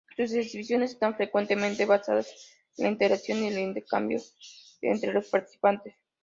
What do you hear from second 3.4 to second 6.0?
y el intercambio entre los participantes.